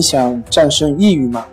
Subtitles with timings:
[0.00, 1.46] 你想战胜抑郁吗？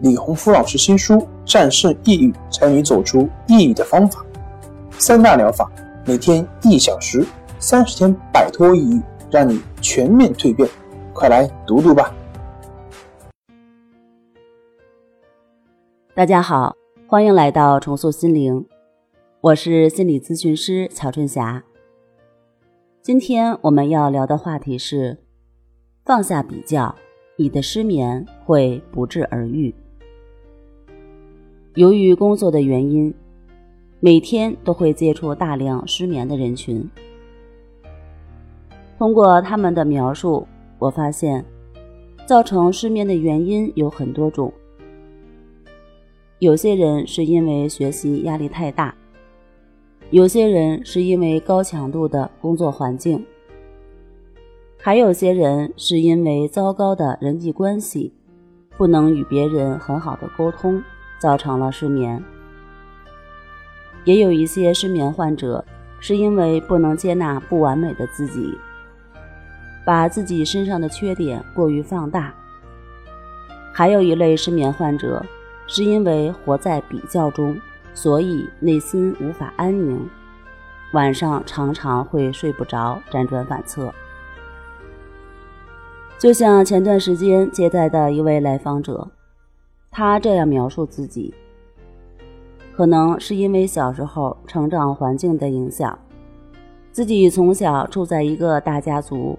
[0.00, 1.14] 李洪福老师新书
[1.46, 4.22] 《战胜抑郁，教你走出抑郁的方法》，
[5.00, 5.72] 三大疗法，
[6.04, 7.24] 每天一小时，
[7.58, 10.68] 三十天摆脱抑郁，让你全面蜕变。
[11.14, 12.14] 快来读读吧！
[16.14, 16.76] 大家好，
[17.06, 18.66] 欢迎来到重塑心灵，
[19.40, 21.64] 我是心理咨询师曹春霞。
[23.00, 25.16] 今天我们要聊的话题是
[26.04, 26.94] 放下比较。
[27.40, 29.72] 你的失眠会不治而愈。
[31.76, 33.14] 由于工作的原因，
[34.00, 36.84] 每天都会接触大量失眠的人群。
[38.98, 40.48] 通过他们的描述，
[40.80, 41.44] 我发现
[42.26, 44.52] 造成失眠的原因有很多种。
[46.40, 48.92] 有些人是因为学习压力太大，
[50.10, 53.24] 有些人是因为高强度的工作环境。
[54.80, 58.14] 还有些人是因为糟糕的人际关系，
[58.76, 60.80] 不能与别人很好的沟通，
[61.18, 62.22] 造成了失眠。
[64.04, 65.62] 也有一些失眠患者
[65.98, 68.56] 是因为不能接纳不完美的自己，
[69.84, 72.32] 把自己身上的缺点过于放大。
[73.74, 75.22] 还有一类失眠患者
[75.66, 77.60] 是因为活在比较中，
[77.94, 80.08] 所以内心无法安宁，
[80.92, 83.92] 晚上常常会睡不着，辗转反侧。
[86.18, 89.08] 就像前段时间接待的一位来访者，
[89.88, 91.32] 他这样描述自己：
[92.74, 95.96] 可能是因为小时候成长环境的影响，
[96.90, 99.38] 自己从小住在一个大家族，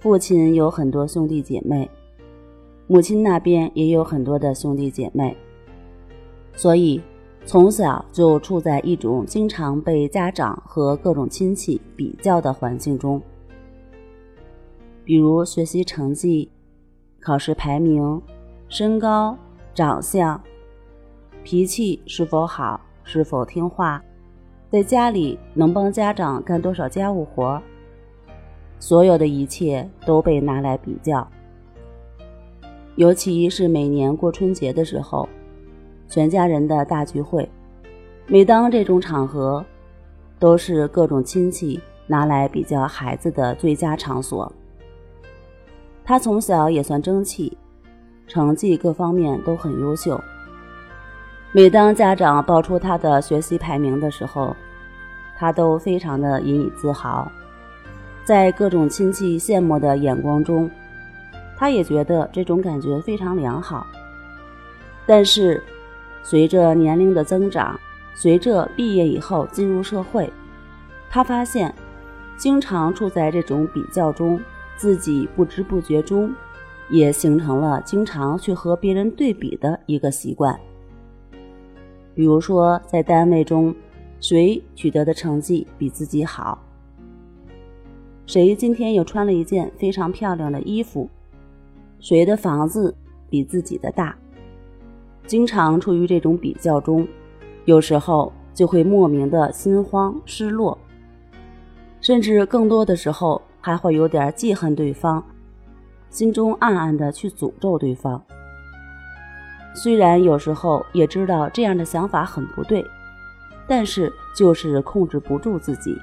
[0.00, 1.88] 父亲有很多兄弟姐妹，
[2.88, 5.36] 母亲那边也有很多的兄弟姐妹，
[6.56, 7.00] 所以
[7.46, 13.22] 从小就处在一种经常被家长和各种亲戚比较的环境中。
[15.08, 16.50] 比如学习成绩、
[17.18, 18.20] 考试排名、
[18.68, 19.34] 身高、
[19.72, 20.38] 长相、
[21.42, 24.04] 脾气是否好、是否听话，
[24.70, 27.58] 在家里能帮家长干多少家务活，
[28.78, 31.26] 所有的一切都被拿来比较。
[32.96, 35.26] 尤其是每年过春节的时候，
[36.06, 37.48] 全家人的大聚会，
[38.26, 39.64] 每当这种场合，
[40.38, 44.52] 都是各种亲戚拿来比较孩子的最佳场所。
[46.08, 47.54] 他从小也算争气，
[48.26, 50.18] 成绩各方面都很优秀。
[51.52, 54.56] 每当家长报出他的学习排名的时候，
[55.36, 57.30] 他都非常的引以自豪。
[58.24, 60.70] 在各种亲戚羡慕的眼光中，
[61.58, 63.86] 他也觉得这种感觉非常良好。
[65.04, 65.62] 但是，
[66.22, 67.78] 随着年龄的增长，
[68.14, 70.32] 随着毕业以后进入社会，
[71.10, 71.74] 他发现，
[72.38, 74.40] 经常处在这种比较中。
[74.78, 76.32] 自己不知不觉中，
[76.88, 80.58] 也形成了经常去和别人对比的一个习惯。
[82.14, 83.74] 比如说，在单位中，
[84.20, 86.56] 谁取得的成绩比自己好？
[88.24, 91.10] 谁今天又穿了一件非常漂亮的衣服？
[91.98, 92.94] 谁的房子
[93.28, 94.16] 比自己的大？
[95.26, 97.06] 经常处于这种比较中，
[97.64, 100.78] 有时候就会莫名的心慌、失落，
[102.00, 103.42] 甚至更多的时候。
[103.60, 105.24] 还会有点记恨对方，
[106.10, 108.22] 心中暗暗的去诅咒对方。
[109.74, 112.84] 虽然有时候也知道这样的想法很不对，
[113.66, 115.96] 但是就是控制不住自己。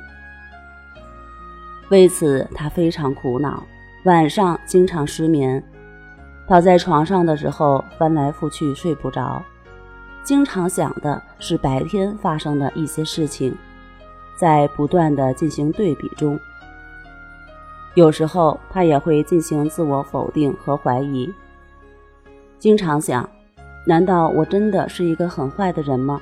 [1.89, 3.63] 为此，他非常苦恼，
[4.05, 5.63] 晚上经常失眠，
[6.47, 9.43] 躺在床上的时候翻来覆去睡不着，
[10.23, 13.55] 经常想的是白天发生的一些事情，
[14.39, 16.39] 在不断的进行对比中。
[17.95, 21.33] 有时候他也会进行自我否定和怀疑，
[22.59, 23.27] 经常想：
[23.87, 26.21] 难道我真的是一个很坏的人吗？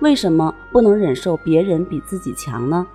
[0.00, 2.86] 为什么不能忍受别人比自己强呢？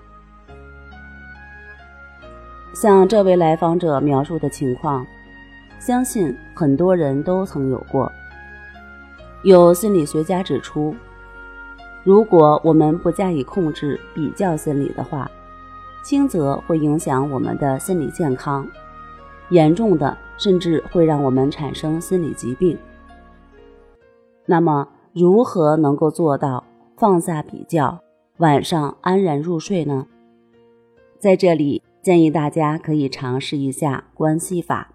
[2.73, 5.05] 像这位来访者描述的情况，
[5.77, 8.09] 相信很多人都曾有过。
[9.43, 10.95] 有心理学家指出，
[12.05, 15.29] 如果我们不加以控制比较心理的话，
[16.03, 18.67] 轻则会影响我们的心理健康，
[19.49, 22.77] 严重的甚至会让我们产生心理疾病。
[24.45, 26.63] 那么，如何能够做到
[26.97, 28.01] 放下比较，
[28.37, 30.07] 晚上安然入睡呢？
[31.19, 34.89] 在这里，建议大家可以尝试一下关系法。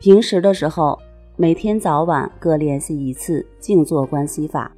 [0.00, 0.98] 平时的时候，
[1.36, 4.72] 每天早晚各练习一次静坐关系法。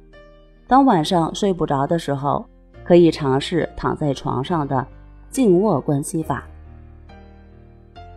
[0.67, 2.45] 当晚上睡不着的时候，
[2.83, 4.85] 可以尝试躺在床上的。
[5.29, 6.47] 静卧观息法。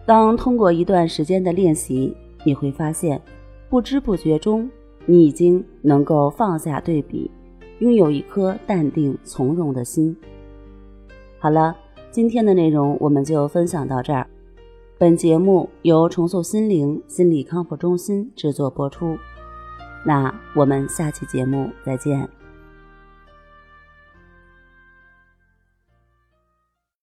[0.07, 3.21] 当通过一段时间的练习，你会发现，
[3.69, 4.69] 不知不觉中，
[5.07, 7.31] 你已经能够放下对比，
[7.79, 10.17] 拥有一颗淡定从容的心。
[11.39, 11.77] 好了，
[12.11, 14.27] 今天的内容我们就分享到这儿。
[14.99, 19.17] 本节目由重塑心灵心理康复中心制作播出。
[20.05, 22.40] 那我们下期节目再见。